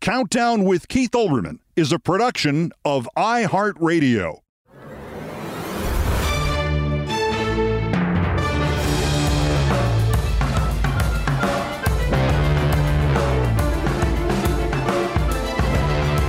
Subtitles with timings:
[0.00, 4.40] Countdown with Keith Olbermann is a production of iHeartRadio.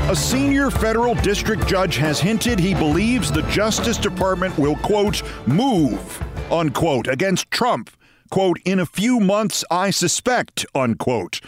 [0.09, 6.23] A senior federal district judge has hinted he believes the Justice Department will, quote, move,
[6.51, 7.91] unquote, against Trump,
[8.29, 11.41] quote, in a few months, I suspect, unquote.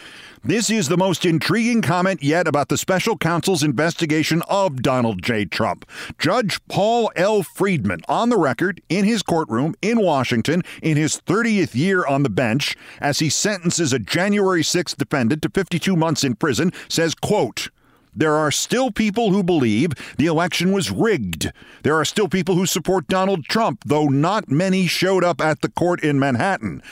[0.44, 5.44] This is the most intriguing comment yet about the special counsel's investigation of Donald J.
[5.44, 5.88] Trump.
[6.18, 7.44] Judge Paul L.
[7.44, 12.28] Friedman, on the record in his courtroom in Washington in his 30th year on the
[12.28, 17.68] bench, as he sentences a January 6th defendant to 52 months in prison, says, quote,
[18.14, 21.52] there are still people who believe the election was rigged.
[21.82, 25.70] There are still people who support Donald Trump, though not many showed up at the
[25.70, 26.82] court in Manhattan.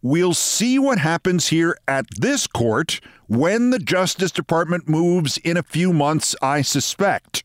[0.00, 5.62] We'll see what happens here at this court when the Justice Department moves in a
[5.62, 7.42] few months, I suspect.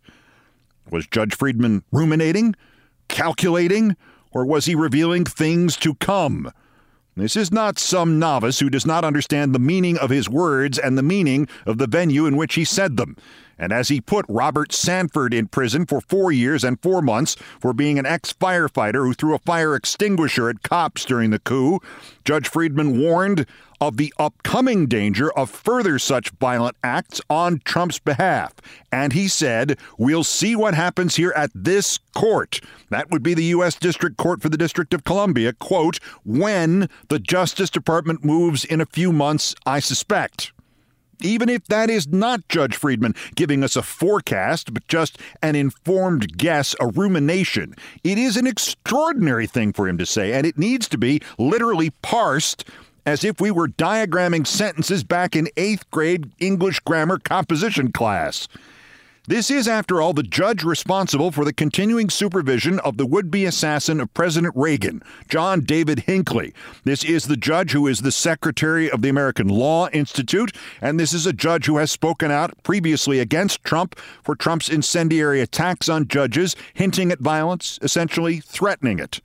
[0.92, 2.56] Was Judge Friedman ruminating,
[3.08, 3.96] calculating,
[4.32, 6.52] or was he revealing things to come?
[7.16, 10.98] This is not some novice who does not understand the meaning of his words and
[10.98, 13.16] the meaning of the venue in which he said them.
[13.58, 17.74] And as he put Robert Sanford in prison for four years and four months for
[17.74, 21.80] being an ex firefighter who threw a fire extinguisher at cops during the coup,
[22.26, 23.46] Judge Friedman warned
[23.84, 28.54] of the upcoming danger of further such violent acts on Trump's behalf.
[28.94, 32.62] And he said, We'll see what happens here at this court.
[32.92, 33.76] That would be the U.S.
[33.76, 38.86] District Court for the District of Columbia, quote, when the Justice Department moves in a
[38.86, 40.53] few months, I suspect
[41.24, 46.38] even if that is not Judge Friedman giving us a forecast, but just an informed
[46.38, 47.76] guess, a rumination.
[48.04, 51.92] It is an extraordinary thing for him to say, and it needs to be literally
[52.02, 52.66] parsed
[53.06, 58.48] as if we were diagramming sentences back in eighth grade English grammar composition class.
[59.26, 63.46] This is, after all, the judge responsible for the continuing supervision of the would be
[63.46, 66.54] assassin of President Reagan, John David Hinckley.
[66.84, 71.14] This is the judge who is the secretary of the American Law Institute, and this
[71.14, 76.10] is a judge who has spoken out previously against Trump for Trump's incendiary attacks on
[76.10, 79.22] judges, hinting at violence, essentially threatening it.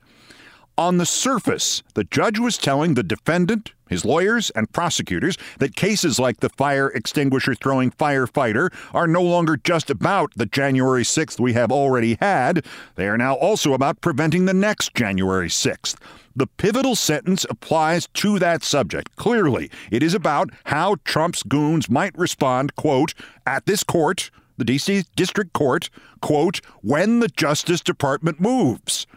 [0.79, 6.21] On the surface, the judge was telling the defendant, his lawyers, and prosecutors that cases
[6.21, 11.51] like the fire extinguisher throwing firefighter are no longer just about the January 6th we
[11.51, 15.97] have already had, they are now also about preventing the next January 6th.
[16.33, 19.13] The pivotal sentence applies to that subject.
[19.17, 23.13] Clearly, it is about how Trump's goons might respond, quote,
[23.45, 25.03] at this court, the D.C.
[25.17, 25.89] District Court,
[26.21, 29.07] quote, when the Justice Department moves.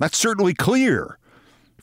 [0.00, 1.18] That's certainly clear.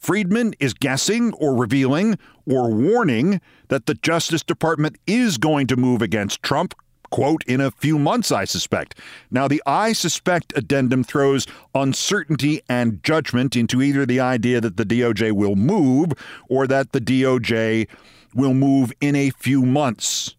[0.07, 6.01] Friedman is guessing or revealing or warning that the Justice Department is going to move
[6.01, 6.73] against Trump,
[7.11, 8.97] quote, in a few months, I suspect.
[9.29, 11.45] Now, the I suspect addendum throws
[11.75, 16.13] uncertainty and judgment into either the idea that the DOJ will move
[16.47, 17.89] or that the DOJ
[18.33, 20.37] will move in a few months,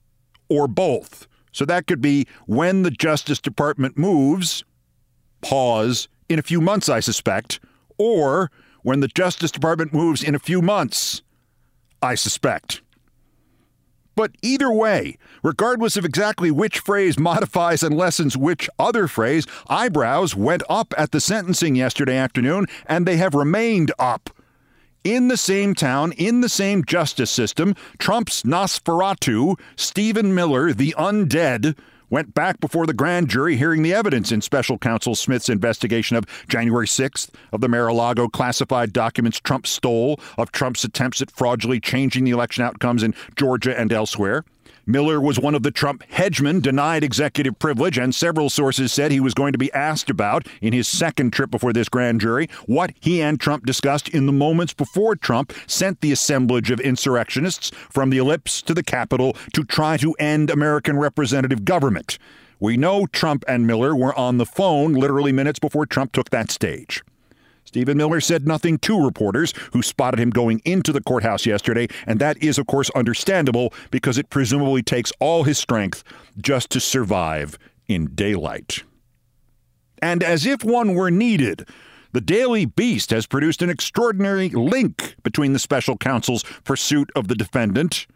[0.49, 1.29] or both.
[1.53, 4.65] So that could be when the Justice Department moves,
[5.43, 7.61] pause, in a few months, I suspect,
[7.99, 8.51] or
[8.83, 11.23] when the Justice Department moves in a few months.
[12.03, 12.83] I suspect.
[14.15, 20.35] But either way, regardless of exactly which phrase modifies and lessens which other phrase, eyebrows
[20.35, 24.31] went up at the sentencing yesterday afternoon, and they have remained up.
[25.05, 31.79] In the same town, in the same justice system, Trump's Nosferatu, Stephen Miller, the undead,
[32.11, 36.25] went back before the grand jury hearing the evidence in special counsel Smith's investigation of
[36.49, 42.25] January 6th, of the Mar-a-Lago classified documents Trump stole, of Trump's attempts at fraudulently changing
[42.25, 44.45] the election outcomes in Georgia and elsewhere.
[44.89, 49.21] Miller was one of the Trump hedgemen denied executive privilege, and several sources said he
[49.21, 52.95] was going to be asked about in his second trip before this grand jury what
[52.99, 58.09] he and Trump discussed in the moments before Trump sent the assemblage of insurrectionists from
[58.09, 62.17] the ellipse to the Capitol to try to end American representative government.
[62.59, 66.51] We know Trump and Miller were on the phone literally minutes before Trump took that
[66.51, 67.05] stage.
[67.69, 72.19] Stephen Miller said nothing to reporters who spotted him going into the courthouse yesterday, and
[72.19, 76.03] that is, of course, understandable because it presumably takes all his strength
[76.41, 78.85] just to survive in daylight.
[80.01, 81.69] And as if one were needed,
[82.13, 87.35] the Daily Beast has produced an extraordinary link between the special counsel's pursuit of the
[87.35, 88.07] defendant,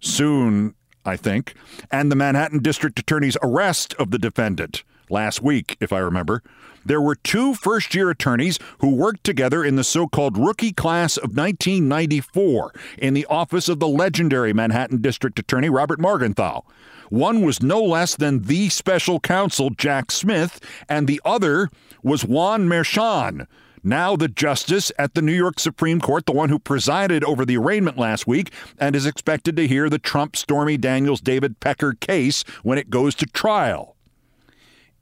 [0.00, 0.74] soon,
[1.04, 1.52] I think,
[1.90, 6.42] and the Manhattan District Attorney's arrest of the defendant last week, if I remember.
[6.84, 11.16] There were two first year attorneys who worked together in the so called rookie class
[11.16, 16.62] of 1994 in the office of the legendary Manhattan District Attorney Robert Morgenthau.
[17.08, 21.68] One was no less than the special counsel Jack Smith, and the other
[22.02, 23.46] was Juan Merchan,
[23.84, 27.56] now the justice at the New York Supreme Court, the one who presided over the
[27.56, 32.44] arraignment last week and is expected to hear the Trump Stormy Daniels David Pecker case
[32.62, 33.96] when it goes to trial.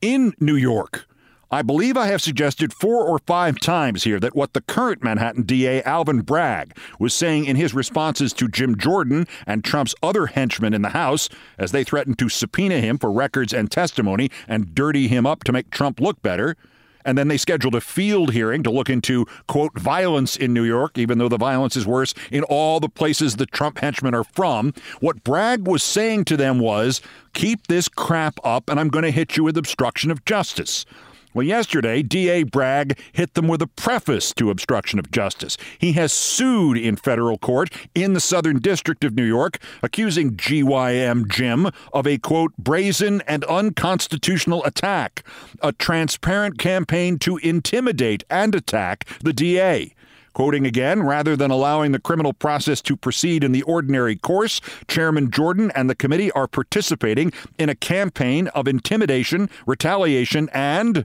[0.00, 1.06] In New York,
[1.52, 5.42] I believe I have suggested four or five times here that what the current Manhattan
[5.42, 10.74] DA, Alvin Bragg, was saying in his responses to Jim Jordan and Trump's other henchmen
[10.74, 15.08] in the House as they threatened to subpoena him for records and testimony and dirty
[15.08, 16.56] him up to make Trump look better.
[17.04, 20.98] And then they scheduled a field hearing to look into, quote, violence in New York,
[20.98, 24.72] even though the violence is worse in all the places the Trump henchmen are from.
[25.00, 27.00] What Bragg was saying to them was,
[27.32, 30.86] keep this crap up, and I'm going to hit you with obstruction of justice.
[31.32, 32.42] Well, yesterday, D.A.
[32.42, 35.56] Bragg hit them with a preface to obstruction of justice.
[35.78, 41.28] He has sued in federal court in the Southern District of New York, accusing GYM
[41.28, 45.24] Jim of a quote, brazen and unconstitutional attack,
[45.62, 49.94] a transparent campaign to intimidate and attack the DA.
[50.32, 55.30] Quoting again, rather than allowing the criminal process to proceed in the ordinary course, Chairman
[55.30, 61.04] Jordan and the committee are participating in a campaign of intimidation, retaliation, and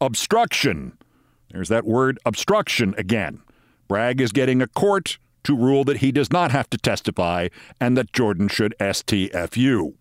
[0.00, 0.96] obstruction.
[1.50, 3.40] There's that word obstruction again.
[3.86, 7.48] Bragg is getting a court to rule that he does not have to testify
[7.80, 9.94] and that Jordan should STFU.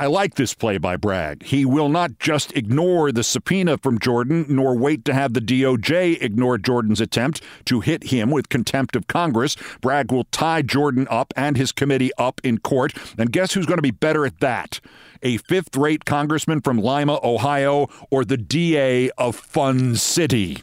[0.00, 1.42] I like this play by Bragg.
[1.42, 6.22] He will not just ignore the subpoena from Jordan, nor wait to have the DOJ
[6.22, 9.56] ignore Jordan's attempt to hit him with contempt of Congress.
[9.82, 12.94] Bragg will tie Jordan up and his committee up in court.
[13.18, 14.80] And guess who's going to be better at that?
[15.22, 20.62] A fifth rate congressman from Lima, Ohio, or the DA of Fun City?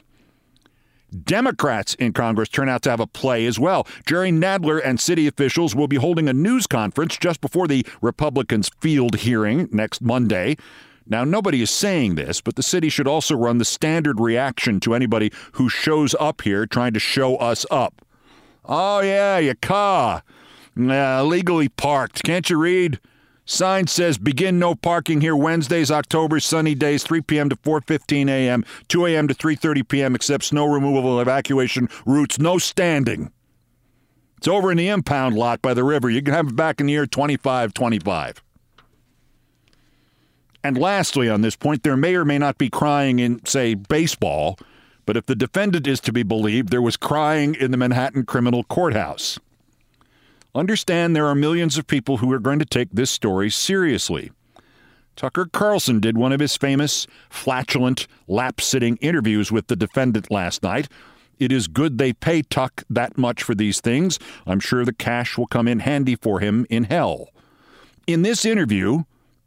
[1.24, 3.88] Democrats in Congress turn out to have a play as well.
[4.06, 8.69] Jerry Nadler and city officials will be holding a news conference just before the Republicans'
[8.80, 10.57] field hearing next Monday.
[11.09, 14.94] Now, nobody is saying this, but the city should also run the standard reaction to
[14.94, 18.02] anybody who shows up here trying to show us up.
[18.66, 20.23] Oh, yeah, your car.
[20.78, 22.23] Uh, legally parked.
[22.23, 22.99] Can't you read?
[23.49, 27.49] Sign says begin no parking here Wednesdays, October, sunny days, 3 p.m.
[27.49, 29.27] to 4:15 a.m., 2 a.m.
[29.30, 30.16] to 3:30 p.m.
[30.16, 33.31] except snow removal evacuation routes, no standing.
[34.35, 36.09] It's over in the impound lot by the river.
[36.09, 38.44] You can have it back in the year 2525.
[40.61, 44.59] And lastly, on this point, there may or may not be crying in, say, baseball,
[45.06, 48.66] but if the defendant is to be believed, there was crying in the Manhattan criminal
[48.66, 49.39] courthouse.
[50.57, 54.31] Understand there are millions of people who are going to take this story seriously.
[55.16, 60.64] Tucker Carlson did one of his famous, flatulent, lap sitting interviews with the defendant last
[60.64, 60.87] night.
[61.37, 64.18] It is good they pay Tuck that much for these things.
[64.47, 67.30] I'm sure the cash will come in handy for him in hell.
[68.07, 69.04] In this interview,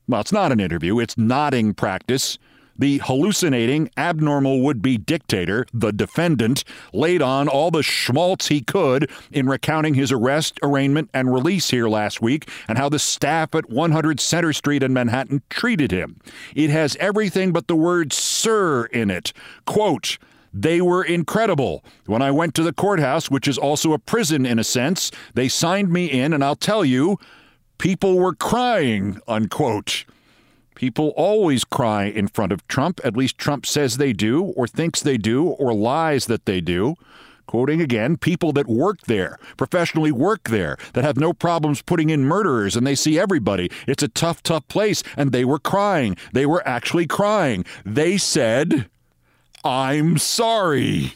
[0.06, 2.38] well, it's not an interview, it's nodding practice.
[2.78, 9.10] The hallucinating, abnormal would be dictator, the defendant, laid on all the schmaltz he could
[9.30, 13.70] in recounting his arrest, arraignment, and release here last week and how the staff at
[13.70, 16.20] 100 Center Street in Manhattan treated him.
[16.54, 19.32] It has everything but the word sir in it.
[19.66, 20.18] Quote,
[20.52, 21.84] They were incredible.
[22.06, 25.48] When I went to the courthouse, which is also a prison in a sense, they
[25.48, 27.18] signed me in, and I'll tell you,
[27.78, 30.04] people were crying, unquote.
[30.74, 33.00] People always cry in front of Trump.
[33.04, 36.96] At least Trump says they do, or thinks they do, or lies that they do.
[37.46, 42.24] Quoting again, people that work there, professionally work there, that have no problems putting in
[42.24, 43.68] murderers, and they see everybody.
[43.88, 45.02] It's a tough, tough place.
[45.16, 46.16] And they were crying.
[46.32, 47.64] They were actually crying.
[47.84, 48.88] They said,
[49.64, 51.14] I'm sorry.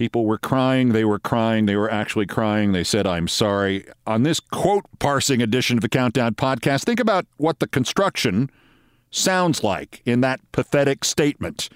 [0.00, 2.72] People were crying, they were crying, they were actually crying.
[2.72, 3.84] They said, I'm sorry.
[4.06, 8.50] On this quote parsing edition of the Countdown podcast, think about what the construction
[9.10, 11.68] sounds like in that pathetic statement.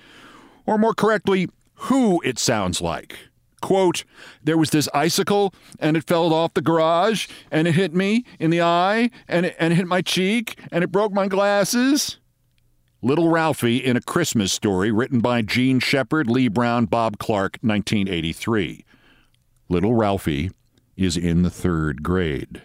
[0.64, 3.14] Or more correctly, who it sounds like.
[3.61, 4.04] Quote,
[4.43, 8.49] there was this icicle and it fell off the garage and it hit me in
[8.49, 12.16] the eye and it, and it hit my cheek and it broke my glasses.
[13.05, 18.83] Little Ralphie in a Christmas Story, written by Jean Shepherd, Leigh Brown, Bob Clark, 1983.
[19.69, 20.51] Little Ralphie
[20.97, 22.63] is in the third grade.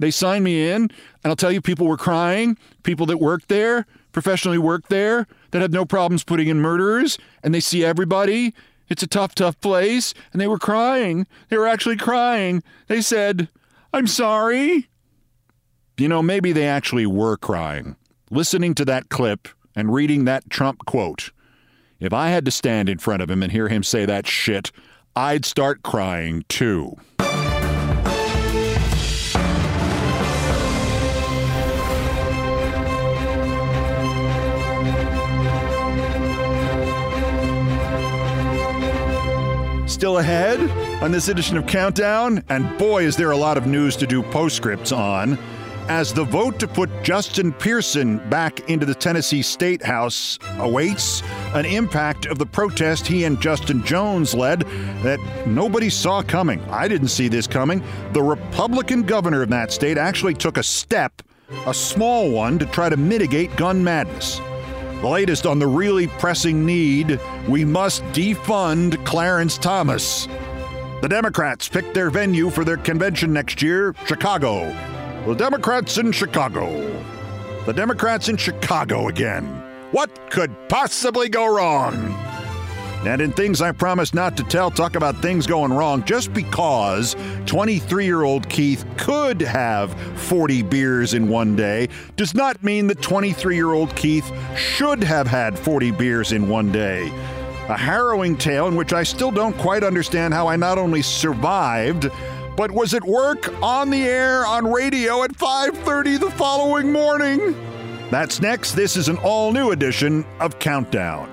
[0.00, 0.90] They signed me in, and
[1.22, 2.58] I'll tell you, people were crying.
[2.82, 7.54] People that worked there, professionally worked there, that had no problems putting in murderers, and
[7.54, 8.52] they see everybody.
[8.88, 10.12] It's a tough, tough place.
[10.32, 11.24] And they were crying.
[11.50, 12.64] They were actually crying.
[12.88, 13.48] They said,
[13.92, 14.88] I'm sorry.
[15.98, 17.94] You know, maybe they actually were crying
[18.30, 21.30] listening to that clip and reading that Trump quote,
[22.00, 24.72] if I had to stand in front of him and hear him say that shit,
[25.14, 26.96] I'd start crying too.
[39.86, 40.60] Still ahead
[41.02, 44.22] on this edition of Countdown, and boy, is there a lot of news to do
[44.22, 45.38] postscripts on
[45.88, 51.22] as the vote to put Justin Pearson back into the Tennessee State House awaits,
[51.54, 54.60] an impact of the protest he and Justin Jones led
[55.02, 56.60] that nobody saw coming.
[56.70, 57.82] I didn't see this coming.
[58.12, 61.22] The Republican governor of that state actually took a step,
[61.66, 64.40] a small one, to try to mitigate gun madness.
[65.00, 70.26] The latest on the really pressing need we must defund Clarence Thomas.
[71.02, 74.74] The Democrats picked their venue for their convention next year, Chicago.
[75.26, 76.68] The Democrats in Chicago.
[77.66, 79.44] The Democrats in Chicago again.
[79.90, 81.96] What could possibly go wrong?
[83.04, 87.16] And in things I promise not to tell, talk about things going wrong just because
[87.46, 93.02] 23 year old Keith could have 40 beers in one day does not mean that
[93.02, 97.08] 23 year old Keith should have had 40 beers in one day.
[97.68, 102.08] A harrowing tale in which I still don't quite understand how I not only survived,
[102.56, 107.54] but was at work on the air on radio at 5:30 the following morning.
[108.10, 108.72] That's next.
[108.72, 111.28] This is an all-new edition of Countdown.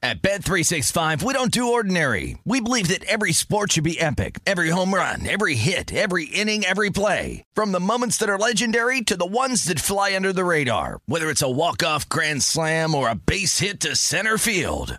[0.00, 2.38] At Bet365, we don't do ordinary.
[2.44, 4.38] We believe that every sport should be epic.
[4.46, 7.44] Every home run, every hit, every inning, every play.
[7.52, 11.00] From the moments that are legendary to the ones that fly under the radar.
[11.06, 14.98] Whether it's a walk-off grand slam or a base hit to center field.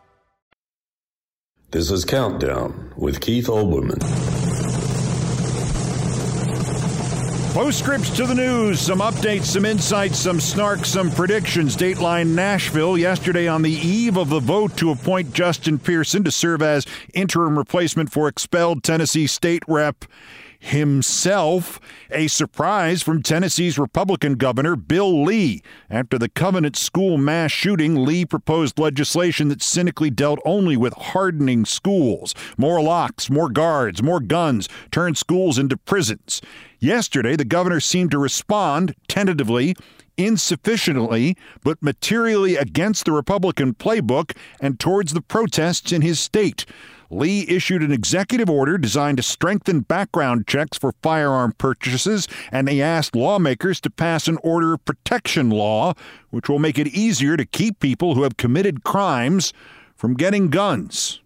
[1.71, 4.01] This is Countdown with Keith Olbermann.
[7.53, 11.77] Postscripts to the news, some updates, some insights, some snark, some predictions.
[11.77, 16.61] Dateline Nashville yesterday on the eve of the vote to appoint Justin Pearson to serve
[16.61, 20.03] as interim replacement for expelled Tennessee State Rep
[20.61, 21.79] himself.
[22.11, 25.61] A surprise from Tennessee's Republican Governor Bill Lee.
[25.89, 31.65] After the Covenant School mass shooting, Lee proposed legislation that cynically dealt only with hardening
[31.65, 32.35] schools.
[32.57, 36.41] More locks, more guards, more guns, turned schools into prisons.
[36.79, 39.75] Yesterday, the governor seemed to respond tentatively
[40.17, 46.65] insufficiently, but materially against the Republican playbook and towards the protests in his state.
[47.11, 52.81] Lee issued an executive order designed to strengthen background checks for firearm purchases, and he
[52.81, 55.93] asked lawmakers to pass an order of protection law,
[56.29, 59.51] which will make it easier to keep people who have committed crimes
[59.93, 61.19] from getting guns.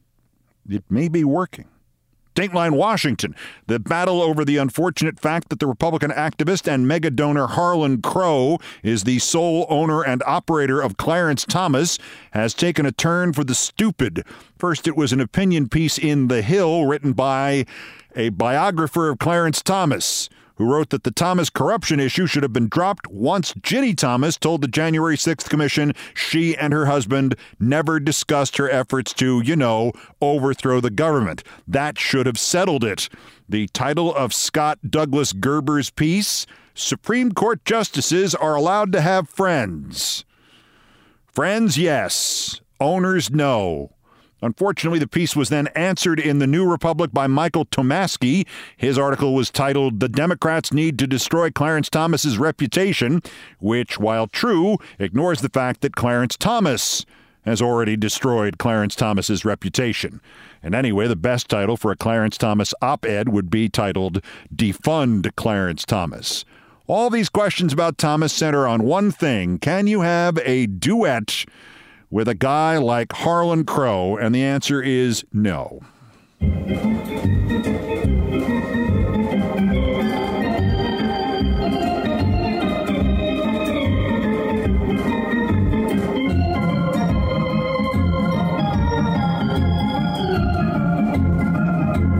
[0.67, 1.67] It may be working.
[2.35, 3.35] Dateline Washington,
[3.67, 8.59] the battle over the unfortunate fact that the Republican activist and mega donor Harlan Crow
[8.83, 11.97] is the sole owner and operator of Clarence Thomas
[12.31, 14.25] has taken a turn for the stupid.
[14.59, 17.65] First, it was an opinion piece in The Hill written by
[18.15, 22.67] a biographer of Clarence Thomas who wrote that the Thomas corruption issue should have been
[22.67, 28.57] dropped once Ginny Thomas told the January 6th Commission she and her husband never discussed
[28.57, 31.43] her efforts to, you know, overthrow the government.
[31.67, 33.09] That should have settled it.
[33.47, 36.45] The title of Scott Douglas Gerber's piece
[36.75, 40.25] Supreme Court justices are allowed to have friends.
[41.25, 42.59] Friends, yes.
[42.79, 43.94] Owners, no.
[44.41, 48.45] Unfortunately, the piece was then answered in the New Republic by Michael Tomasky.
[48.75, 53.21] His article was titled The Democrats Need to Destroy Clarence Thomas's Reputation,
[53.59, 57.05] which, while true, ignores the fact that Clarence Thomas
[57.45, 60.19] has already destroyed Clarence Thomas's reputation.
[60.61, 64.21] And anyway, the best title for a Clarence Thomas op-ed would be titled
[64.53, 66.43] Defund Clarence Thomas.
[66.87, 69.59] All these questions about Thomas center on one thing.
[69.59, 71.45] Can you have a duet
[72.15, 74.15] with a guy like Harlan Crow?
[74.15, 75.81] And the answer is no.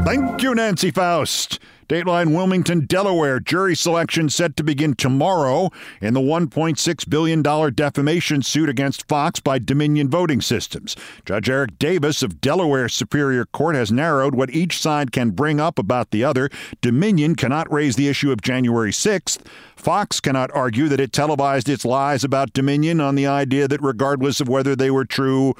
[0.03, 1.59] Thank you, Nancy Faust.
[1.87, 3.39] Dateline Wilmington, Delaware.
[3.39, 5.69] Jury selection set to begin tomorrow
[6.01, 7.43] in the $1.6 billion
[7.75, 10.95] defamation suit against Fox by Dominion Voting Systems.
[11.25, 15.77] Judge Eric Davis of Delaware Superior Court has narrowed what each side can bring up
[15.77, 16.49] about the other.
[16.81, 19.45] Dominion cannot raise the issue of January 6th.
[19.75, 24.41] Fox cannot argue that it televised its lies about Dominion on the idea that, regardless
[24.41, 25.53] of whether they were true,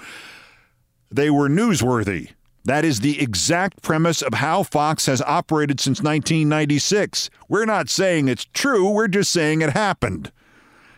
[1.11, 2.31] they were newsworthy.
[2.65, 7.29] That is the exact premise of how Fox has operated since 1996.
[7.47, 10.31] We're not saying it's true, we're just saying it happened.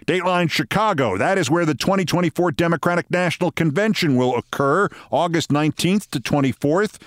[0.05, 6.21] Dateline Chicago, that is where the 2024 Democratic National Convention will occur, August 19th to
[6.21, 6.97] 24th.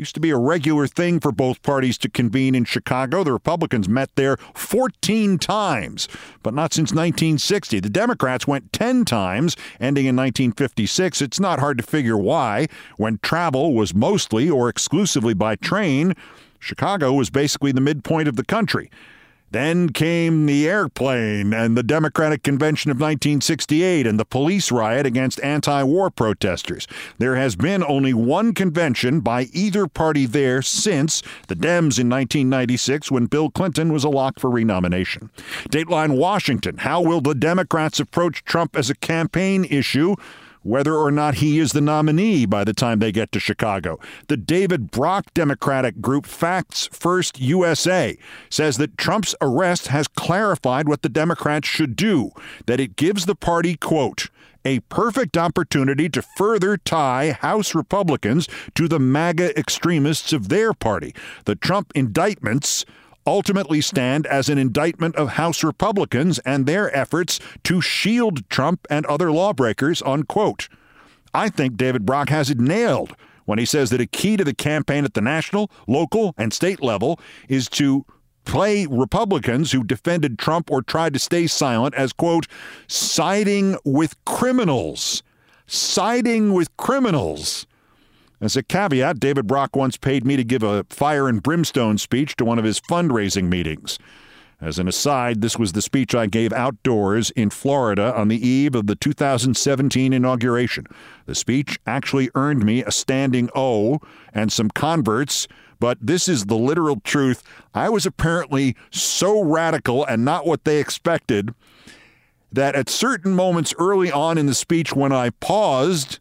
[0.00, 3.22] Used to be a regular thing for both parties to convene in Chicago.
[3.22, 6.08] The Republicans met there 14 times,
[6.42, 7.80] but not since 1960.
[7.80, 11.20] The Democrats went 10 times, ending in 1956.
[11.20, 12.68] It's not hard to figure why.
[12.96, 16.14] When travel was mostly or exclusively by train,
[16.58, 18.90] Chicago was basically the midpoint of the country.
[19.50, 25.40] Then came the airplane and the Democratic Convention of 1968 and the police riot against
[25.42, 26.86] anti war protesters.
[27.18, 33.10] There has been only one convention by either party there since the Dems in 1996
[33.10, 35.30] when Bill Clinton was a lock for renomination.
[35.68, 40.14] Dateline Washington How will the Democrats approach Trump as a campaign issue?
[40.62, 43.98] Whether or not he is the nominee by the time they get to Chicago.
[44.28, 48.16] The David Brock Democratic group Facts First USA
[48.48, 52.30] says that Trump's arrest has clarified what the Democrats should do,
[52.66, 54.28] that it gives the party, quote,
[54.64, 61.14] a perfect opportunity to further tie House Republicans to the MAGA extremists of their party.
[61.46, 62.84] The Trump indictments
[63.30, 69.06] ultimately stand as an indictment of House Republicans and their efforts to shield Trump and
[69.06, 70.68] other lawbreakers, unquote.
[71.32, 73.14] I think David Brock has it nailed
[73.44, 76.82] when he says that a key to the campaign at the national, local, and state
[76.82, 78.04] level is to
[78.44, 82.48] play Republicans who defended Trump or tried to stay silent as, quote,
[82.88, 85.22] siding with criminals.
[85.68, 87.64] Siding with criminals.
[88.40, 92.36] As a caveat, David Brock once paid me to give a fire and brimstone speech
[92.36, 93.98] to one of his fundraising meetings.
[94.62, 98.74] As an aside, this was the speech I gave outdoors in Florida on the eve
[98.74, 100.86] of the 2017 inauguration.
[101.26, 104.00] The speech actually earned me a standing O
[104.32, 105.46] and some converts,
[105.78, 107.42] but this is the literal truth.
[107.74, 111.54] I was apparently so radical and not what they expected
[112.52, 116.20] that at certain moments early on in the speech, when I paused,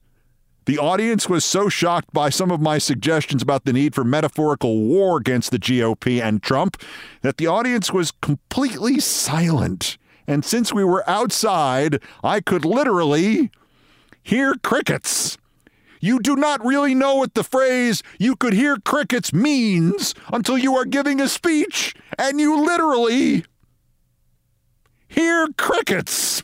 [0.66, 4.84] The audience was so shocked by some of my suggestions about the need for metaphorical
[4.84, 6.82] war against the GOP and Trump
[7.22, 9.98] that the audience was completely silent.
[10.28, 13.50] And since we were outside, I could literally
[14.22, 15.38] hear crickets.
[16.02, 20.76] You do not really know what the phrase you could hear crickets means until you
[20.76, 23.44] are giving a speech and you literally
[25.08, 26.44] hear crickets.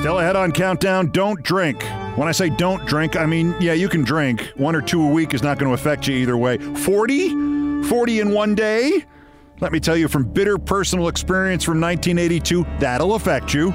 [0.00, 1.84] Still ahead on Countdown, don't drink.
[2.16, 4.50] When I say don't drink, I mean, yeah, you can drink.
[4.56, 6.56] One or two a week is not going to affect you either way.
[6.56, 7.82] 40?
[7.82, 9.04] 40 in one day?
[9.60, 13.72] Let me tell you from bitter personal experience from 1982, that'll affect you.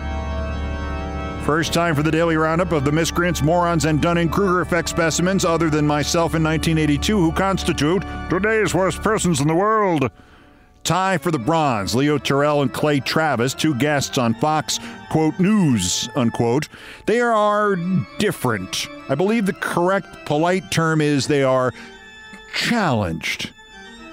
[1.46, 5.46] First time for the daily roundup of the miscreants, morons, and Dunning Kruger effect specimens,
[5.46, 10.10] other than myself in 1982, who constitute today's worst persons in the world.
[10.86, 11.96] Tie for the bronze.
[11.96, 16.70] Leo Terrell and Clay Travis, two guests on Fox, quote, news, unquote.
[17.08, 17.76] They are
[18.20, 18.88] different.
[19.10, 21.74] I believe the correct polite term is they are
[22.54, 23.50] challenged.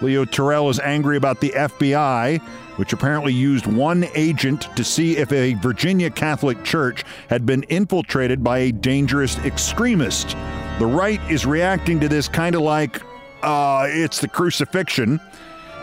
[0.00, 2.40] Leo Terrell is angry about the FBI,
[2.76, 8.42] which apparently used one agent to see if a Virginia Catholic church had been infiltrated
[8.42, 10.30] by a dangerous extremist.
[10.78, 13.02] The right is reacting to this kind of like,
[13.42, 15.20] uh, it's the crucifixion.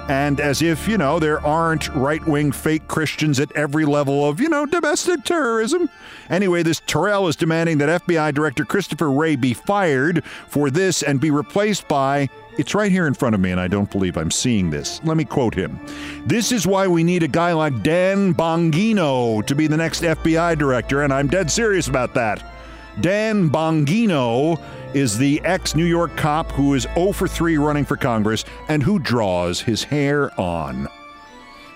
[0.10, 4.42] And as if, you know, there aren't right wing fake Christians at every level of,
[4.42, 5.88] you know, domestic terrorism.
[6.32, 11.22] Anyway, this Terrell is demanding that FBI Director Christopher Wray be fired for this and
[11.22, 12.28] be replaced by.
[12.58, 15.00] It's right here in front of me, and I don't believe I'm seeing this.
[15.04, 15.80] Let me quote him.
[16.26, 20.58] This is why we need a guy like Dan Bongino to be the next FBI
[20.58, 22.44] director, and I'm dead serious about that.
[23.02, 24.60] Dan Bongino
[24.94, 28.82] is the ex New York cop who is 0 for 3 running for Congress and
[28.84, 30.88] who draws his hair on.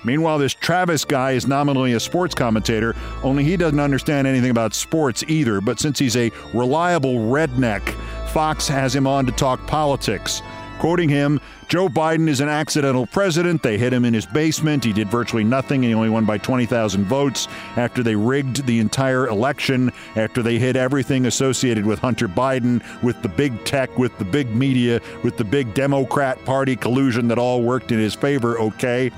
[0.03, 4.73] Meanwhile, this Travis guy is nominally a sports commentator, only he doesn't understand anything about
[4.73, 5.61] sports either.
[5.61, 7.81] But since he's a reliable redneck,
[8.29, 10.41] Fox has him on to talk politics.
[10.83, 13.63] Quoting him, Joe Biden is an accidental president.
[13.63, 14.83] They hit him in his basement.
[14.83, 15.81] He did virtually nothing.
[15.81, 20.75] He only won by 20,000 votes after they rigged the entire election, after they hit
[20.75, 25.45] everything associated with Hunter Biden, with the big tech, with the big media, with the
[25.45, 29.09] big Democrat Party collusion that all worked in his favor, okay?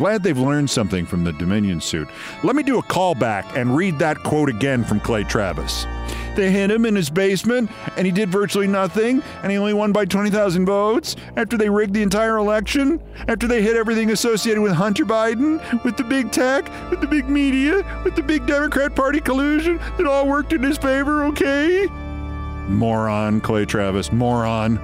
[0.00, 2.08] Glad they've learned something from the Dominion suit.
[2.42, 5.84] Let me do a callback and read that quote again from Clay Travis.
[6.36, 9.92] They hit him in his basement, and he did virtually nothing, and he only won
[9.92, 14.72] by 20,000 votes after they rigged the entire election, after they hit everything associated with
[14.72, 19.20] Hunter Biden, with the big tech, with the big media, with the big Democrat Party
[19.20, 21.86] collusion that all worked in his favor, okay?
[22.68, 24.78] Moron, Clay Travis, moron.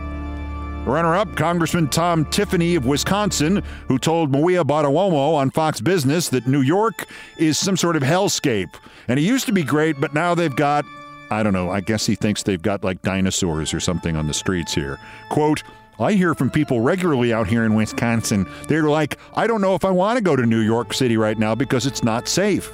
[0.86, 6.46] Runner up, Congressman Tom Tiffany of Wisconsin, who told Maria Bartiromo on Fox Business that
[6.46, 7.06] New York
[7.38, 8.72] is some sort of hellscape.
[9.08, 10.84] And it used to be great, but now they've got
[11.28, 14.34] I don't know, I guess he thinks they've got like dinosaurs or something on the
[14.34, 15.00] streets here.
[15.28, 15.64] Quote,
[15.98, 18.46] I hear from people regularly out here in Wisconsin.
[18.68, 21.36] They're like, I don't know if I want to go to New York City right
[21.36, 22.72] now because it's not safe.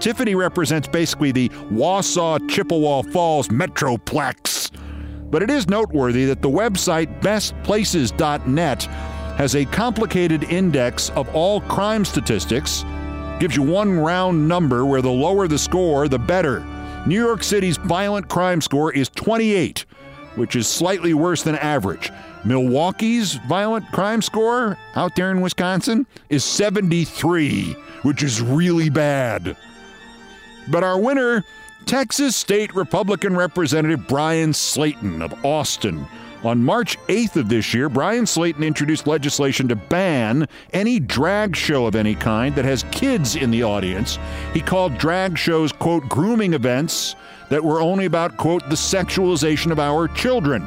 [0.00, 4.72] Tiffany represents basically the Wausau Chippewa Falls Metroplex.
[5.30, 8.82] But it is noteworthy that the website bestplaces.net
[9.38, 12.84] has a complicated index of all crime statistics,
[13.38, 16.60] gives you one round number where the lower the score, the better.
[17.06, 19.86] New York City's violent crime score is 28,
[20.34, 22.10] which is slightly worse than average.
[22.44, 29.56] Milwaukee's violent crime score out there in Wisconsin is 73, which is really bad.
[30.68, 31.44] But our winner,
[31.90, 36.06] Texas State Republican Representative Bryan Slaton of Austin,
[36.44, 41.86] on March 8th of this year, Bryan Slaton introduced legislation to ban any drag show
[41.86, 44.20] of any kind that has kids in the audience.
[44.54, 47.16] He called drag shows, quote, grooming events
[47.48, 50.64] that were only about, quote, the sexualization of our children.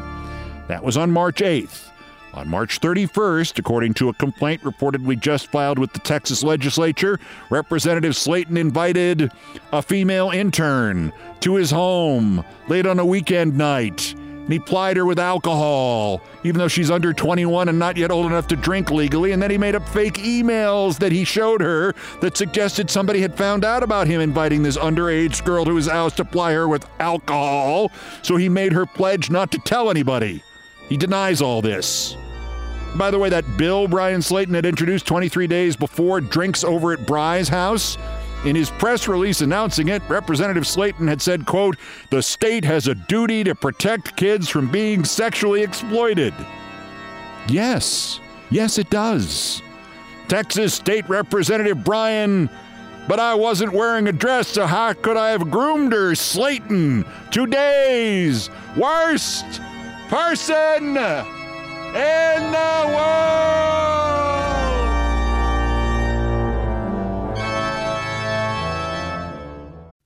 [0.68, 1.93] That was on March 8th.
[2.34, 7.20] On March 31st, according to a complaint reportedly just filed with the Texas legislature,
[7.50, 9.32] Representative Slaton invited
[9.72, 15.06] a female intern to his home late on a weekend night and he plied her
[15.06, 19.32] with alcohol, even though she's under 21 and not yet old enough to drink legally.
[19.32, 23.38] And then he made up fake emails that he showed her that suggested somebody had
[23.38, 26.86] found out about him inviting this underage girl to his house to ply her with
[27.00, 27.90] alcohol.
[28.22, 30.44] So he made her pledge not to tell anybody.
[30.90, 32.18] He denies all this.
[32.96, 37.08] By the way, that bill Bryan Slaton had introduced 23 days before drinks over at
[37.08, 37.98] Bry's house
[38.46, 41.78] In his press release announcing it, Representative Slaton had said, quote,
[42.10, 46.34] "The state has a duty to protect kids from being sexually exploited."
[47.48, 48.20] Yes.
[48.50, 49.62] Yes, it does.
[50.28, 52.50] Texas State Representative Bryan
[53.08, 56.12] but I wasn't wearing a dress, so how could I have groomed her?
[56.12, 59.46] Slaton, today's worst
[60.08, 60.96] person
[61.96, 64.63] in the world.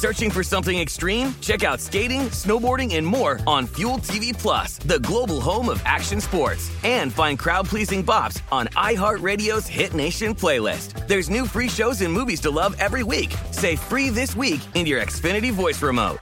[0.00, 1.34] Searching for something extreme?
[1.42, 6.22] Check out skating, snowboarding, and more on Fuel TV Plus, the global home of action
[6.22, 6.70] sports.
[6.84, 11.06] And find crowd-pleasing bops on iHeartRadio's Hit Nation playlist.
[11.06, 13.34] There's new free shows and movies to love every week.
[13.50, 16.18] Say free this week in your Xfinity voice remote.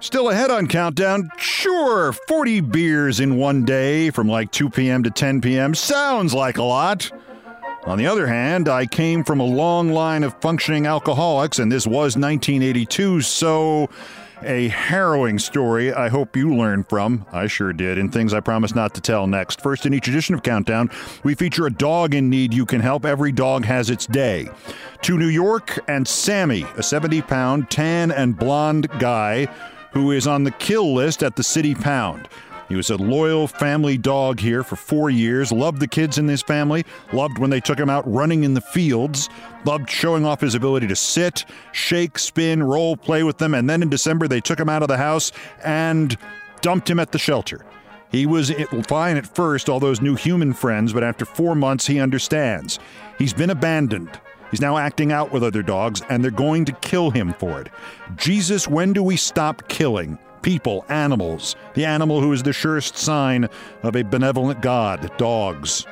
[0.00, 1.28] Still ahead on Countdown?
[1.36, 5.02] Sure, 40 beers in one day from like 2 p.m.
[5.02, 5.74] to 10 p.m.
[5.74, 7.10] sounds like a lot.
[7.86, 11.86] On the other hand, I came from a long line of functioning alcoholics, and this
[11.86, 13.90] was 1982, so
[14.42, 17.26] a harrowing story I hope you learned from.
[17.30, 19.60] I sure did, and things I promise not to tell next.
[19.60, 20.90] First, in each edition of Countdown,
[21.24, 23.04] we feature a dog in need you can help.
[23.04, 24.48] Every dog has its day.
[25.02, 29.46] To New York and Sammy, a 70 pound, tan and blonde guy
[29.92, 32.28] who is on the kill list at the city pound.
[32.68, 36.42] He was a loyal family dog here for four years, loved the kids in his
[36.42, 39.28] family, loved when they took him out running in the fields,
[39.64, 43.82] loved showing off his ability to sit, shake, spin, roll, play with them, and then
[43.82, 46.16] in December they took him out of the house and
[46.62, 47.64] dumped him at the shelter.
[48.10, 48.52] He was
[48.86, 52.78] fine at first, all those new human friends, but after four months he understands.
[53.18, 54.20] He's been abandoned.
[54.50, 57.70] He's now acting out with other dogs, and they're going to kill him for it.
[58.14, 60.16] Jesus, when do we stop killing?
[60.44, 63.48] People, animals, the animal who is the surest sign
[63.82, 65.86] of a benevolent God, dogs.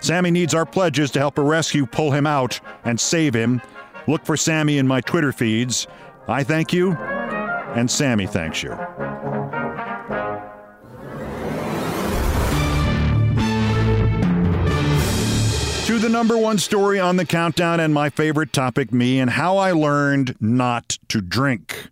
[0.00, 3.60] Sammy needs our pledges to help a rescue pull him out and save him.
[4.08, 5.86] Look for Sammy in my Twitter feeds.
[6.26, 8.70] I thank you, and Sammy thanks you.
[15.84, 19.58] To the number one story on the countdown and my favorite topic, me and how
[19.58, 21.91] I learned not to drink.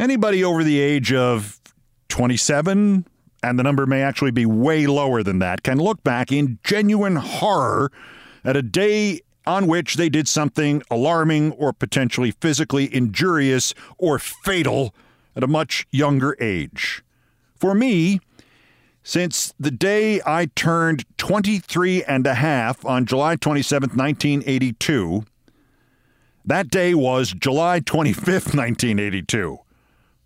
[0.00, 1.60] Anybody over the age of
[2.08, 3.06] 27,
[3.42, 7.16] and the number may actually be way lower than that, can look back in genuine
[7.16, 7.92] horror
[8.42, 14.94] at a day on which they did something alarming or potentially physically injurious or fatal
[15.36, 17.02] at a much younger age.
[17.56, 18.20] For me,
[19.02, 25.26] since the day I turned 23 and a half on July 27, 1982,
[26.46, 29.58] that day was July 25th, 1982.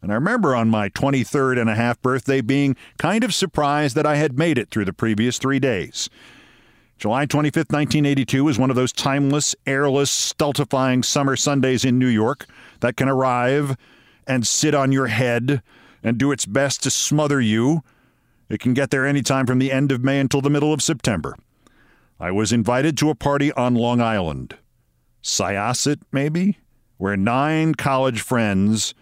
[0.05, 4.05] And I remember on my 23rd and a half birthday being kind of surprised that
[4.05, 6.11] I had made it through the previous three days.
[6.99, 12.45] July 25th, 1982 is one of those timeless, airless, stultifying summer Sundays in New York
[12.81, 13.79] that can arrive
[14.27, 15.63] and sit on your head
[16.03, 17.83] and do its best to smother you.
[18.51, 21.35] It can get there anytime from the end of May until the middle of September.
[22.21, 24.59] I was invited to a party on Long Island.
[25.23, 26.59] Syosset, maybe?
[26.99, 28.93] Where nine college friends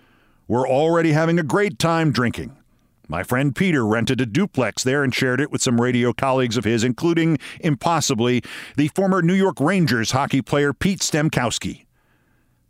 [0.49, 2.57] were already having a great time drinking.
[3.09, 6.65] My friend Peter rented a duplex there and shared it with some radio colleagues of
[6.65, 8.43] his, including, impossibly,
[8.77, 11.85] the former New York Rangers hockey player Pete Stemkowski.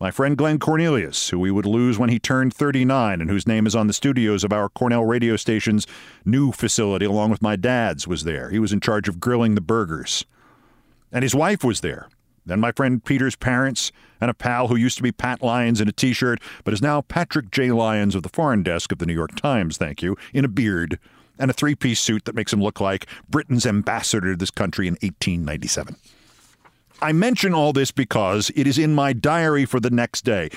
[0.01, 3.69] My friend Glenn Cornelius, who we would lose when he turned 39 and whose name
[3.69, 5.87] is on the studios of our Cornell radio station's
[6.25, 8.51] new facility, along with my dad's, was there.
[8.51, 10.25] He was in charge of grilling the burgers.
[11.13, 12.09] And his wife was there.
[12.45, 15.89] Then my friend Peter's parents and a pal who used to be Pat Lyons in
[15.89, 17.73] a t shirt, but is now Patrick J.
[17.73, 20.99] Lyons of the foreign desk of the New York Times, thank you, in a beard
[21.39, 24.87] and a three piece suit that makes him look like Britain's ambassador to this country
[24.87, 25.97] in 1897.
[27.01, 30.51] I mention all this because it is in my diary for the next day.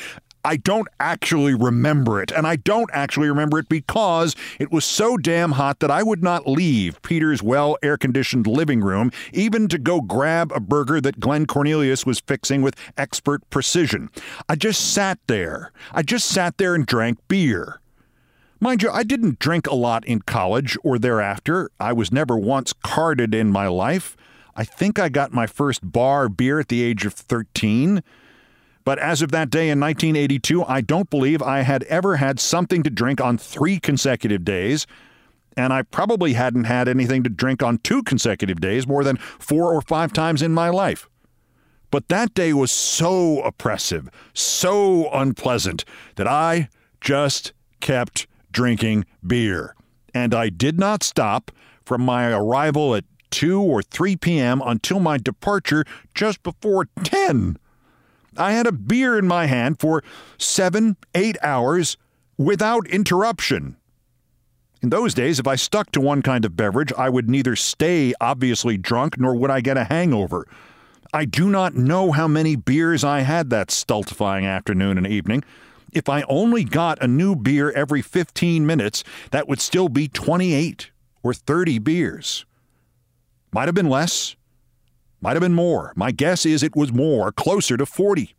[0.46, 5.18] I don't actually remember it, and I don't actually remember it because it was so
[5.18, 9.80] damn hot that I would not leave Peter's well air conditioned living room even to
[9.80, 14.12] go grab a burger that Glenn Cornelius was fixing with expert precision.
[14.48, 15.72] I just sat there.
[15.92, 17.82] I just sat there and drank beer.
[18.60, 21.72] Mind you, I didn't drink a lot in college or thereafter.
[21.80, 24.16] I was never once carded in my life.
[24.56, 28.04] I think I got my first bar beer at the age of 13.
[28.86, 32.84] But as of that day in 1982, I don't believe I had ever had something
[32.84, 34.86] to drink on three consecutive days.
[35.58, 39.74] And I probably hadn't had anything to drink on two consecutive days more than four
[39.74, 41.10] or five times in my life.
[41.90, 45.84] But that day was so oppressive, so unpleasant,
[46.16, 46.70] that I
[47.02, 49.76] just kept drinking beer.
[50.14, 51.52] And I did not stop
[51.86, 54.62] from my arrival at 2 or 3 p.m.
[54.66, 57.58] until my departure just before 10.
[58.38, 60.04] I had a beer in my hand for
[60.38, 61.98] seven, eight hours
[62.38, 63.78] without interruption.
[64.82, 68.14] In those days, if I stuck to one kind of beverage, I would neither stay
[68.22, 70.48] obviously drunk nor would I get a hangover.
[71.14, 75.44] I do not know how many beers I had that stultifying afternoon and evening.
[75.94, 80.92] If I only got a new beer every 15 minutes, that would still be 28
[81.24, 82.46] or 30 beers.
[83.54, 84.36] Might have been less,
[85.26, 85.92] might have been more.
[85.96, 88.36] My guess is it was more, closer to 40.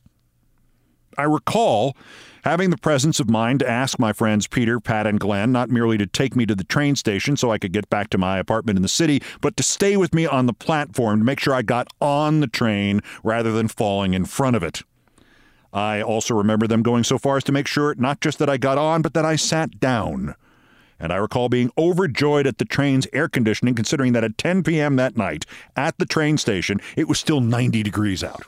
[1.18, 1.96] I recall
[2.44, 5.98] having the presence of mind to ask my friends Peter, Pat, and Glenn not merely
[5.98, 8.78] to take me to the train station so I could get back to my apartment
[8.78, 11.62] in the city, but to stay with me on the platform to make sure I
[11.62, 14.82] got on the train rather than falling in front of it.
[15.72, 18.58] I also remember them going so far as to make sure not just that I
[18.58, 20.36] got on, but that I sat down
[20.98, 24.96] and I recall being overjoyed at the train's air conditioning, considering that at 10 p.m.
[24.96, 25.44] that night
[25.76, 28.44] at the train station, it was still 90 degrees out.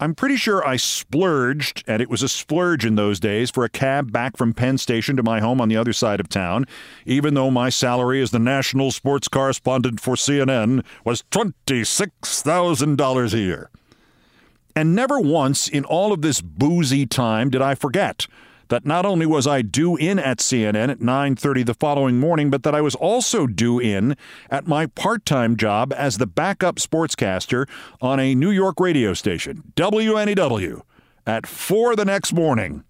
[0.00, 3.68] I'm pretty sure I splurged, and it was a splurge in those days, for a
[3.68, 6.66] cab back from Penn Station to my home on the other side of town,
[7.04, 13.70] even though my salary as the national sports correspondent for CNN was $26,000 a year.
[14.76, 18.28] And never once in all of this boozy time did I forget
[18.68, 22.62] that not only was I due in at CNN at 9:30 the following morning, but
[22.62, 24.16] that I was also due in
[24.50, 27.68] at my part-time job as the backup sportscaster
[28.00, 30.82] on a New York radio station, WNEW,
[31.26, 32.84] at 4 the next morning.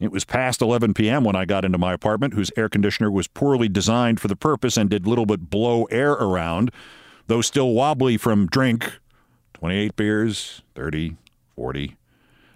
[0.00, 1.24] It was past 11 p.m.
[1.24, 4.76] when I got into my apartment, whose air conditioner was poorly designed for the purpose
[4.76, 6.70] and did little but blow air around,
[7.26, 9.00] though still wobbly from drink.
[9.54, 11.16] 28 beers, 30,
[11.56, 11.96] 40,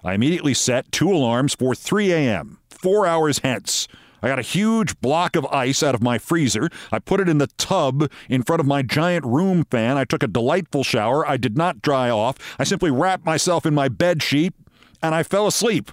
[0.05, 3.87] I immediately set two alarms for 3 a.m., four hours hence.
[4.23, 6.69] I got a huge block of ice out of my freezer.
[6.93, 9.97] I put it in the tub in front of my giant room fan.
[9.97, 11.27] I took a delightful shower.
[11.27, 12.37] I did not dry off.
[12.59, 14.55] I simply wrapped myself in my bed sheet
[15.03, 15.91] and I fell asleep.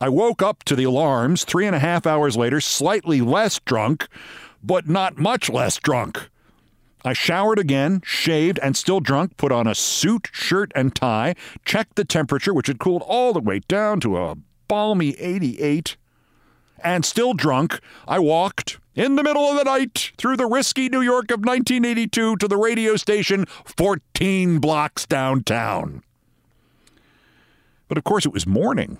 [0.00, 4.06] I woke up to the alarms three and a half hours later, slightly less drunk,
[4.62, 6.28] but not much less drunk.
[7.06, 11.94] I showered again, shaved, and still drunk, put on a suit, shirt, and tie, checked
[11.94, 15.96] the temperature, which had cooled all the way down to a balmy 88.
[16.82, 21.00] And still drunk, I walked in the middle of the night through the risky New
[21.00, 26.02] York of 1982 to the radio station 14 blocks downtown.
[27.86, 28.98] But of course, it was morning.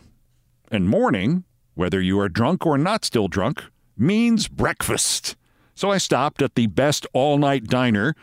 [0.71, 1.43] And morning,
[1.75, 3.65] whether you are drunk or not still drunk,
[3.97, 5.35] means breakfast.
[5.77, 8.17] So I stopped at the best all night diner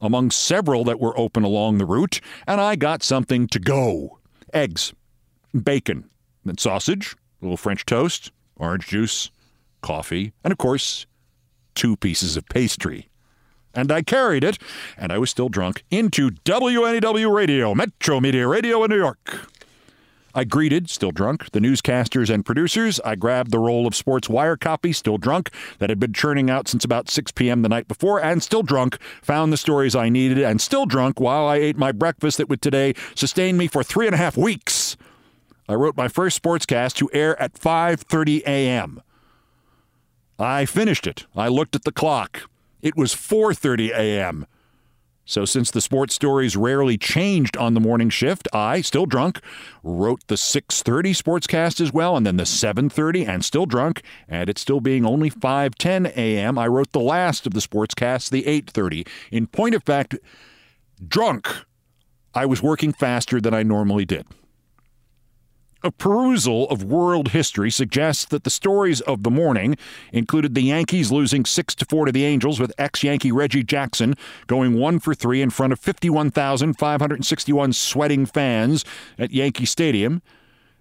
[0.00, 4.18] among several that were open along the route, and I got something to go
[4.54, 4.92] eggs,
[5.52, 6.08] bacon,
[6.46, 9.30] and sausage, a little French toast, orange juice,
[9.80, 11.06] coffee, and of course,
[11.74, 13.08] two pieces of pastry.
[13.74, 14.58] And I carried it,
[14.96, 19.51] and I was still drunk, into WNEW Radio, Metro Media Radio in New York.
[20.34, 23.00] I greeted, still drunk, the newscasters and producers.
[23.04, 26.68] I grabbed the roll of Sports Wire copy, still drunk, that had been churning out
[26.68, 27.60] since about 6 p.m.
[27.60, 31.46] the night before, and still drunk, found the stories I needed, and still drunk while
[31.46, 34.96] I ate my breakfast that would today sustain me for three and a half weeks.
[35.68, 39.02] I wrote my first sportscast to air at 5:30 a.m.
[40.38, 41.26] I finished it.
[41.36, 42.48] I looked at the clock.
[42.80, 44.46] It was 4:30 a.m.
[45.24, 49.40] So since the sports stories rarely changed on the morning shift, I, still drunk,
[49.82, 54.60] wrote the 6:30 sportscast as well and then the 7:30 and still drunk, and it's
[54.60, 56.58] still being only 5:10 a.m.
[56.58, 59.06] I wrote the last of the sportscasts, the 8:30.
[59.30, 60.16] In point of fact,
[61.06, 61.48] drunk,
[62.34, 64.26] I was working faster than I normally did.
[65.84, 69.76] A perusal of world history suggests that the stories of the morning
[70.12, 74.14] included the Yankees losing 6 to 4 to the Angels with ex-Yankee Reggie Jackson
[74.46, 78.84] going 1 for 3 in front of 51,561 sweating fans
[79.18, 80.22] at Yankee Stadium.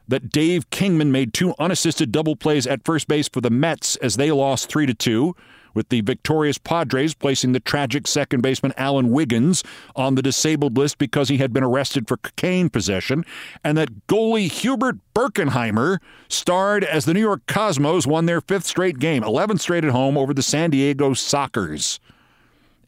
[0.08, 4.18] That Dave Kingman made two unassisted double plays at first base for the Mets as
[4.18, 5.36] they lost 3 to 2
[5.74, 9.64] with the victorious Padres placing the tragic second baseman Alan Wiggins
[9.96, 13.26] on the disabled list because he had been arrested for cocaine possession,
[13.64, 19.00] and that goalie Hubert Birkenmeier starred as the New York Cosmos won their fifth straight
[19.00, 22.00] game, 11th straight at home over the San Diego Sockers.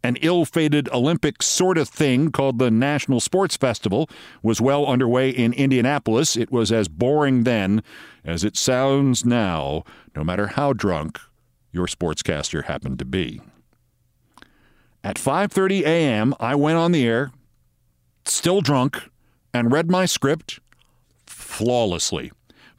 [0.05, 4.09] An ill fated Olympic sort of thing called the National Sports Festival
[4.41, 6.35] was well underway in Indianapolis.
[6.35, 7.81] It was as boring then
[8.25, 11.21] as it sounds now, no matter how drunk
[11.73, 13.41] your sportscaster happened to be.
[15.03, 17.31] At 5:30 a.m., I went on the air,
[18.23, 19.09] still drunk,
[19.53, 20.61] and read my script
[21.27, 22.31] flawlessly.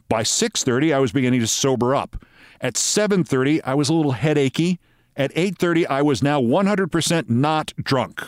[0.08, 2.24] By 6:30, I was beginning to sober up.
[2.60, 4.78] At 7:30, I was a little headachy.
[5.16, 8.22] At 8:30, I was now 100% not drunk.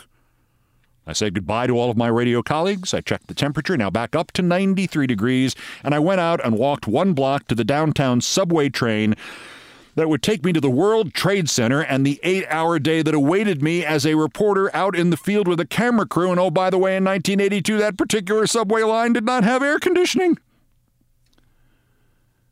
[1.07, 2.93] I said goodbye to all of my radio colleagues.
[2.93, 6.57] I checked the temperature, now back up to 93 degrees, and I went out and
[6.57, 9.15] walked one block to the downtown subway train
[9.97, 13.15] that would take me to the World Trade Center and the eight hour day that
[13.15, 16.29] awaited me as a reporter out in the field with a camera crew.
[16.29, 19.79] And oh, by the way, in 1982, that particular subway line did not have air
[19.79, 20.37] conditioning.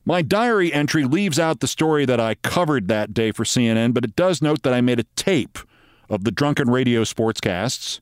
[0.05, 4.03] My diary entry leaves out the story that I covered that day for CNN, but
[4.03, 5.59] it does note that I made a tape
[6.09, 7.99] of the drunken radio sportscasts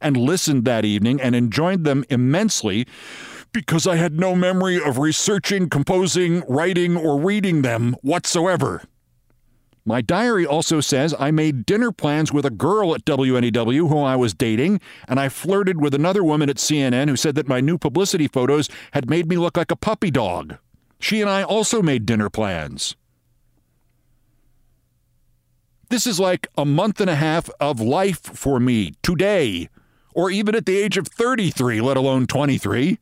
[0.00, 2.86] and listened that evening and enjoyed them immensely
[3.52, 8.82] because I had no memory of researching, composing, writing, or reading them whatsoever.
[9.88, 14.16] My diary also says I made dinner plans with a girl at WNEW who I
[14.16, 17.78] was dating, and I flirted with another woman at CNN who said that my new
[17.78, 20.56] publicity photos had made me look like a puppy dog.
[20.98, 22.96] She and I also made dinner plans.
[25.88, 29.68] This is like a month and a half of life for me today,
[30.14, 32.98] or even at the age of 33, let alone 23.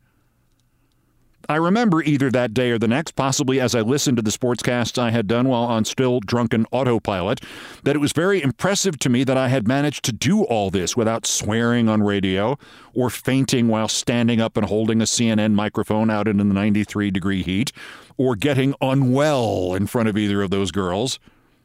[1.48, 4.98] I remember either that day or the next, possibly as I listened to the sportscasts
[4.98, 7.40] I had done while on still drunken autopilot,
[7.82, 10.96] that it was very impressive to me that I had managed to do all this
[10.96, 12.58] without swearing on radio
[12.94, 17.42] or fainting while standing up and holding a CNN microphone out in the 93 degree
[17.42, 17.72] heat
[18.16, 21.18] or getting unwell in front of either of those girls.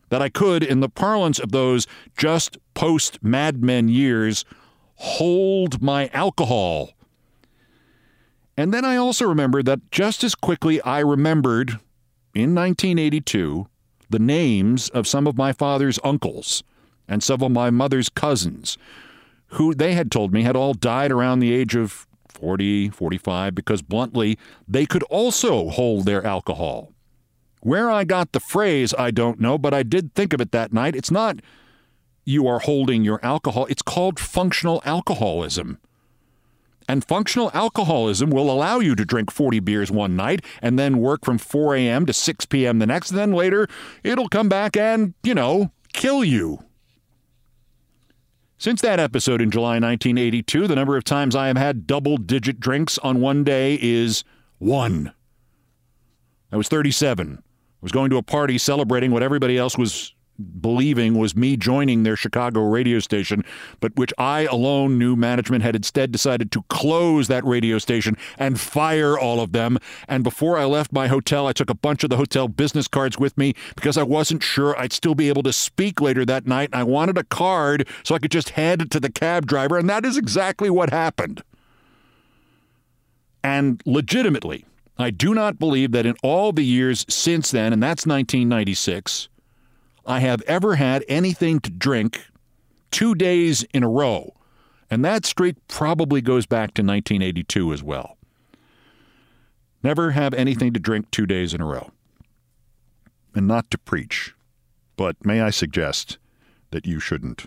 [0.09, 1.85] That I could, in the parlance of those
[2.17, 4.43] just post Mad Men years,
[4.95, 6.89] hold my alcohol
[8.59, 11.79] and then I also remembered that just as quickly I remembered
[12.35, 13.67] in 1982
[14.09, 16.61] the names of some of my father's uncles
[17.07, 18.77] and some of my mother's cousins,
[19.51, 23.81] who they had told me had all died around the age of 40, 45, because
[23.81, 24.37] bluntly,
[24.67, 26.91] they could also hold their alcohol.
[27.61, 30.73] Where I got the phrase, I don't know, but I did think of it that
[30.73, 30.97] night.
[30.97, 31.39] It's not
[32.25, 35.77] you are holding your alcohol, it's called functional alcoholism.
[36.89, 41.23] And functional alcoholism will allow you to drink 40 beers one night and then work
[41.23, 42.07] from 4 a.m.
[42.07, 42.79] to 6 p.m.
[42.79, 43.11] the next.
[43.11, 43.67] And then later,
[44.03, 46.65] it'll come back and, you know, kill you.
[48.57, 52.59] Since that episode in July 1982, the number of times I have had double digit
[52.59, 54.23] drinks on one day is
[54.57, 55.13] one.
[56.51, 57.37] I was 37.
[57.37, 57.41] I
[57.81, 62.15] was going to a party celebrating what everybody else was believing was me joining their
[62.15, 63.43] Chicago radio station,
[63.79, 68.59] but which I alone knew management had instead decided to close that radio station and
[68.59, 69.77] fire all of them.
[70.07, 73.17] And before I left my hotel, I took a bunch of the hotel business cards
[73.17, 76.69] with me because I wasn't sure I'd still be able to speak later that night.
[76.73, 79.77] I wanted a card so I could just hand it to the cab driver.
[79.77, 81.43] And that is exactly what happened.
[83.43, 84.65] And legitimately,
[84.97, 89.28] I do not believe that in all the years since then, and that's 1996,
[90.09, 92.25] I have ever had anything to drink
[92.89, 94.33] two days in a row.
[94.89, 98.17] And that streak probably goes back to 1982 as well.
[99.83, 101.91] Never have anything to drink two days in a row.
[103.35, 104.33] And not to preach,
[104.97, 106.17] but may I suggest
[106.71, 107.45] that you shouldn't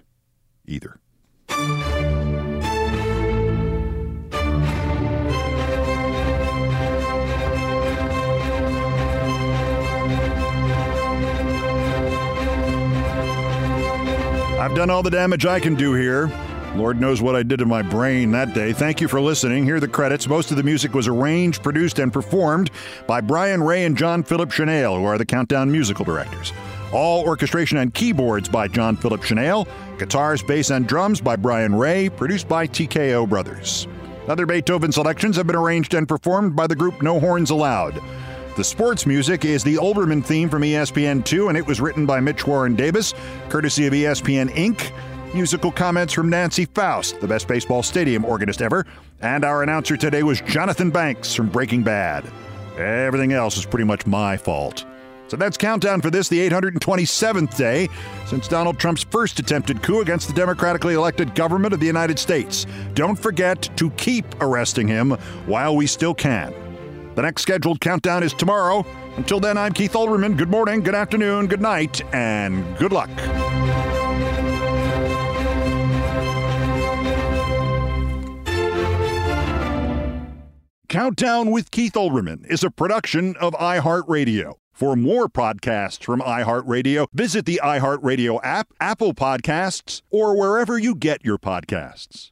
[0.64, 1.00] either.
[14.62, 16.30] I've done all the damage I can do here.
[16.76, 18.72] Lord knows what I did to my brain that day.
[18.72, 19.64] Thank you for listening.
[19.64, 20.28] Here are the credits.
[20.28, 22.70] Most of the music was arranged, produced, and performed
[23.08, 26.52] by Brian Ray and John Philip Shenale, who are the Countdown musical directors.
[26.92, 29.66] All orchestration and keyboards by John Philip Shenale.
[29.98, 33.88] Guitars, bass, and drums by Brian Ray, produced by TKO Brothers.
[34.28, 38.00] Other Beethoven selections have been arranged and performed by the group No Horns Allowed.
[38.54, 42.46] The sports music is the Olbermann theme from ESPN2, and it was written by Mitch
[42.46, 43.14] Warren Davis,
[43.48, 44.92] courtesy of ESPN Inc.
[45.32, 48.84] Musical comments from Nancy Faust, the best baseball stadium organist ever.
[49.22, 52.30] And our announcer today was Jonathan Banks from Breaking Bad.
[52.76, 54.84] Everything else is pretty much my fault.
[55.28, 57.88] So that's countdown for this, the 827th day
[58.26, 62.66] since Donald Trump's first attempted coup against the democratically elected government of the United States.
[62.92, 65.12] Don't forget to keep arresting him
[65.46, 66.52] while we still can.
[67.14, 68.86] The next scheduled countdown is tomorrow.
[69.16, 70.38] Until then, I'm Keith Olbermann.
[70.38, 73.10] Good morning, good afternoon, good night, and good luck.
[80.88, 84.54] Countdown with Keith Olbermann is a production of iHeartRadio.
[84.72, 91.24] For more podcasts from iHeartRadio, visit the iHeartRadio app, Apple Podcasts, or wherever you get
[91.24, 92.31] your podcasts.